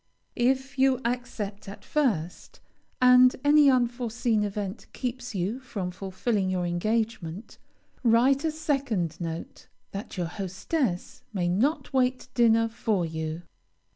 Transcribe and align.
If 0.35 0.79
you 0.79 0.99
accept 1.05 1.69
at 1.69 1.85
first, 1.85 2.59
and 2.99 3.35
any 3.43 3.69
unforeseen 3.69 4.43
event 4.43 4.87
keeps 4.93 5.35
you 5.35 5.59
from 5.59 5.91
fulfilling 5.91 6.49
your 6.49 6.65
engagement, 6.65 7.59
write 8.03 8.43
a 8.43 8.49
second 8.49 9.21
note, 9.21 9.67
that 9.91 10.17
your 10.17 10.25
hostess 10.25 11.21
may 11.33 11.47
not 11.47 11.93
wait 11.93 12.29
dinner 12.33 12.67
for 12.67 13.05
you. 13.05 13.43